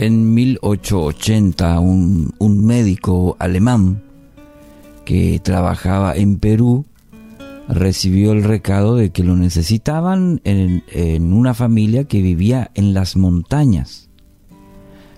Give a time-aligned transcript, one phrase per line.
[0.00, 4.02] En 1880, un, un médico alemán
[5.04, 6.86] que trabajaba en Perú
[7.68, 13.14] recibió el recado de que lo necesitaban en, en, una familia que vivía en las
[13.14, 14.08] montañas.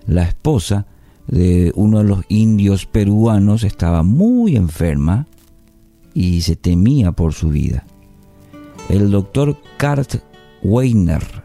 [0.05, 0.89] La esposa
[1.29, 5.29] de uno de los indios peruanos estaba muy enferma
[6.13, 7.87] y se temía por su vida.
[8.89, 10.17] El doctor Kurt
[10.65, 11.42] Weiner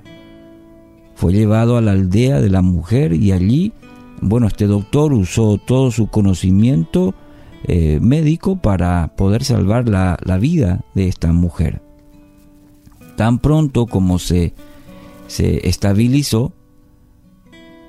[1.17, 3.73] fue llevado a la aldea de la mujer y allí,
[4.21, 7.15] bueno, este doctor usó todo su conocimiento
[7.63, 11.81] eh, médico para poder salvar la, vida de esta mujer.
[13.15, 14.53] Tan pronto como se,
[15.25, 16.53] se estabilizó,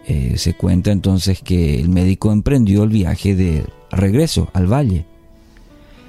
[0.07, 5.05] eh, se cuenta entonces que el médico emprendió el viaje de regreso al valle.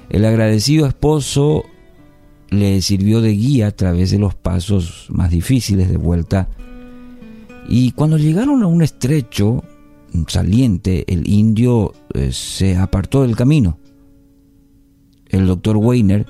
[0.08, 1.66] El agradecido esposo
[2.48, 6.48] le sirvió de guía a través de los pasos más difíciles de vuelta
[7.68, 9.62] y cuando llegaron a un estrecho
[10.26, 13.78] saliente, el indio eh, se apartó del camino.
[15.28, 16.26] El doctor Weiner,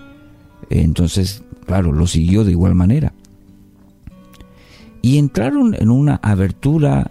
[0.69, 3.15] entonces, claro, lo siguió de igual manera.
[5.03, 7.11] Y entraron en una abertura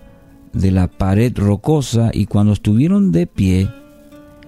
[0.54, 3.70] de la pared rocosa y cuando estuvieron de pie,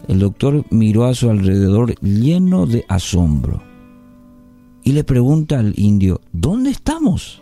[0.07, 3.63] el doctor miró a su alrededor lleno de asombro
[4.83, 7.41] y le pregunta al indio, ¿dónde estamos?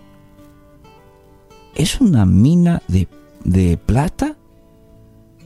[1.79, 3.07] ¿Es una mina de,
[3.45, 4.35] de plata?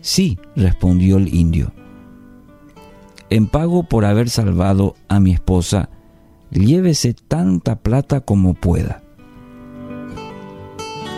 [0.02, 1.72] Sí, respondió el indio.
[3.30, 5.90] En pago por haber salvado a mi esposa,
[6.50, 9.04] llévese tanta plata como pueda.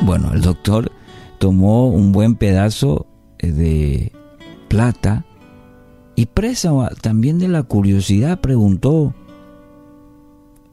[0.02, 0.91] Bueno, el doctor
[1.39, 3.08] tomó un buen pedazo
[3.39, 4.11] eh, de
[4.67, 5.23] plata
[6.16, 9.13] y presa también de la curiosidad preguntó,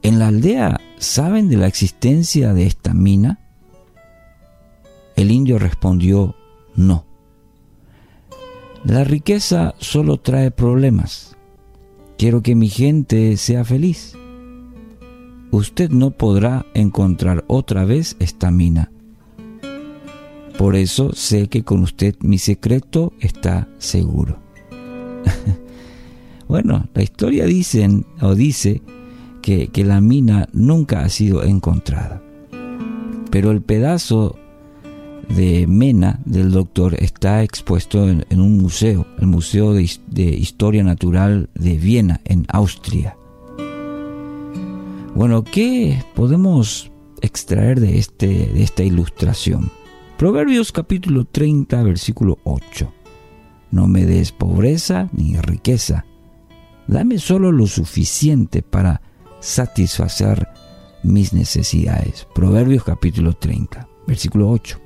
[0.01, 3.39] ¿en la aldea saben de la existencia de esta mina?
[5.15, 6.35] El indio respondió,
[6.75, 7.05] no.
[8.83, 11.37] La riqueza solo trae problemas.
[12.17, 14.15] Quiero que mi gente sea feliz.
[15.51, 18.91] Usted no podrá encontrar otra vez esta mina.
[20.57, 24.39] Por eso sé que con usted mi secreto está seguro.
[26.47, 27.87] bueno, la historia dice
[28.19, 28.81] o dice
[29.41, 32.21] que, que la mina nunca ha sido encontrada.
[33.31, 34.37] Pero el pedazo
[35.29, 39.83] de Mena del doctor está expuesto en, un museo, el Museo de,
[40.15, 43.17] Historia Natural de Viena, en Austria.
[45.15, 46.91] Bueno, ¿qué podemos
[47.21, 49.71] extraer de, este, de esta ilustración?
[50.17, 52.91] Proverbios capítulo 30, versículo 8.
[53.71, 56.05] No me des pobreza ni riqueza.
[56.87, 59.01] Dame solo lo suficiente para
[59.39, 60.47] satisfacer
[61.03, 62.27] mis necesidades.
[62.33, 64.82] Proverbios capítulo 30, versículo 8.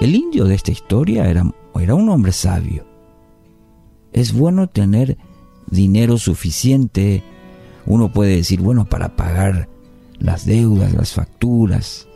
[0.00, 2.86] El indio de esta historia era, era un hombre sabio.
[4.12, 5.16] Es bueno tener
[5.70, 7.22] dinero suficiente.
[7.86, 9.68] Uno puede decir, bueno, para pagar
[10.18, 12.06] las deudas, las facturas.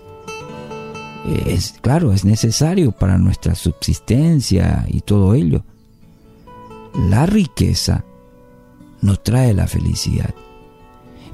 [1.46, 5.64] Es claro, es necesario para nuestra subsistencia y todo ello.
[7.08, 8.04] La riqueza
[9.00, 10.34] nos trae la felicidad.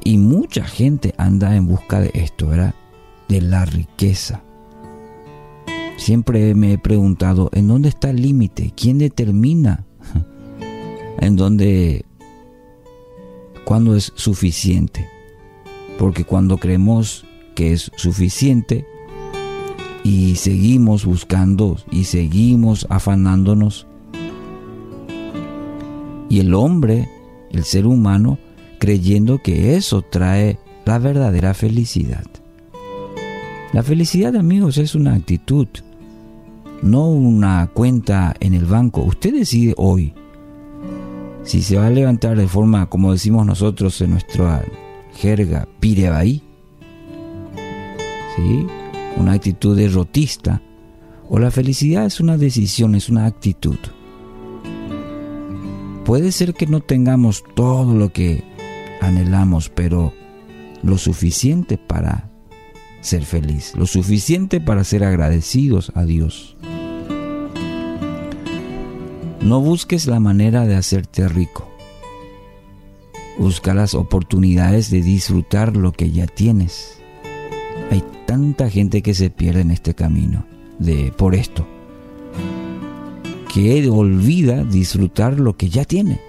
[0.04, 2.74] Y mucha gente anda en busca de esto, ¿verdad?
[3.28, 4.42] De la riqueza.
[5.96, 8.72] Siempre me he preguntado, ¿en dónde está el límite?
[8.76, 9.84] ¿Quién determina?
[11.20, 12.04] ¿En dónde?
[13.64, 15.08] ¿Cuándo es suficiente?
[15.98, 17.24] Porque cuando creemos
[17.54, 18.86] que es suficiente
[20.04, 23.86] y seguimos buscando y seguimos afanándonos,
[26.28, 27.08] y el hombre,
[27.50, 28.38] el ser humano,
[28.78, 32.24] creyendo que eso trae la verdadera felicidad.
[33.72, 35.68] La felicidad, amigos, es una actitud,
[36.82, 39.02] no una cuenta en el banco.
[39.02, 40.14] Usted decide hoy
[41.46, 44.64] si se va a levantar de forma, como decimos nosotros en nuestra
[45.14, 46.42] jerga, pirebaí,
[48.34, 48.66] ¿sí?
[49.16, 50.60] una actitud derrotista,
[51.28, 53.78] o la felicidad es una decisión, es una actitud.
[56.04, 58.44] Puede ser que no tengamos todo lo que
[59.00, 60.12] anhelamos, pero
[60.82, 62.30] lo suficiente para
[63.00, 66.55] ser feliz, lo suficiente para ser agradecidos a Dios.
[69.46, 71.68] No busques la manera de hacerte rico.
[73.38, 76.98] Busca las oportunidades de disfrutar lo que ya tienes.
[77.92, 80.44] Hay tanta gente que se pierde en este camino
[80.80, 81.64] de por esto
[83.54, 86.20] que olvida disfrutar lo que ya tiene.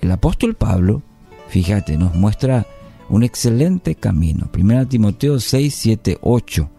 [0.00, 1.02] El apóstol Pablo,
[1.48, 2.68] fíjate, nos muestra
[3.08, 4.48] un excelente camino.
[4.56, 6.70] 1 Timoteo 6, 7, 8.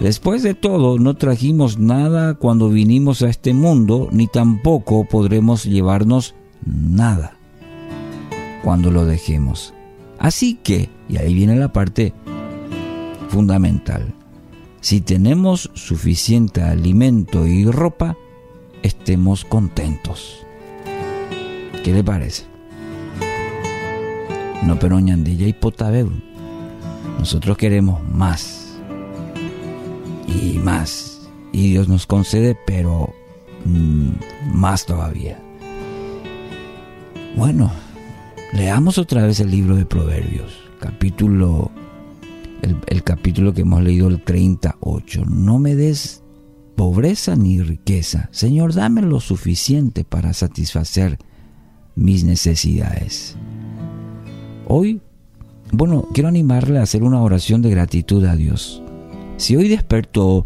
[0.00, 6.34] Después de todo, no trajimos nada cuando vinimos a este mundo, ni tampoco podremos llevarnos
[6.64, 7.36] nada
[8.64, 9.74] cuando lo dejemos.
[10.18, 12.14] Así que, y ahí viene la parte
[13.28, 14.14] fundamental,
[14.80, 18.16] si tenemos suficiente alimento y ropa,
[18.82, 20.38] estemos contentos.
[21.84, 22.44] ¿Qué le parece?
[24.62, 26.10] No pero ñandilla y potabeu.
[27.18, 28.59] Nosotros queremos más
[30.30, 31.28] y más.
[31.52, 33.12] Y Dios nos concede, pero
[33.64, 34.10] mm,
[34.52, 35.38] más todavía.
[37.36, 37.70] Bueno,
[38.52, 41.70] leamos otra vez el libro de Proverbios, capítulo,
[42.86, 45.24] el, capítulo que hemos leído, el 38.
[45.26, 46.22] No me des
[46.76, 48.28] pobreza ni riqueza.
[48.32, 51.18] Señor, dame lo suficiente para satisfacer
[51.94, 53.36] mis necesidades.
[54.66, 55.00] Hoy,
[55.72, 58.82] bueno, quiero animarle a hacer una oración de gratitud a Dios.
[59.40, 60.44] Si hoy despertó,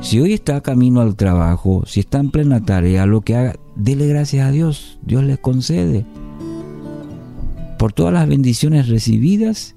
[0.00, 4.06] si hoy está camino al trabajo, si está en plena tarea, lo que haga, dele
[4.06, 4.98] gracias a Dios.
[5.02, 6.06] Dios le concede.
[7.78, 9.74] Por todas las bendiciones recibidas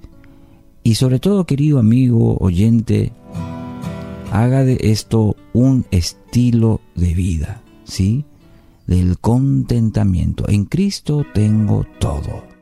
[0.82, 3.12] y sobre todo, querido amigo, oyente,
[4.32, 8.24] haga de esto un estilo de vida, ¿sí?
[8.88, 10.48] Del contentamiento.
[10.48, 12.53] En Cristo tengo todo.